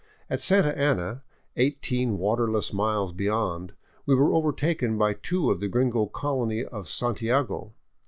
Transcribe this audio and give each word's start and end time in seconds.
At 0.31 0.39
Santa 0.39 0.75
Ana, 0.75 1.21
eighteen 1.57 2.17
waterless 2.17 2.73
miles 2.73 3.13
beyond, 3.13 3.75
we 4.07 4.15
were 4.15 4.33
overtaken 4.33 4.97
by 4.97 5.13
two 5.13 5.51
of 5.51 5.59
the 5.59 5.67
gringo 5.67 6.07
colony 6.07 6.65
of 6.65 6.87
Santiago. 6.87 7.75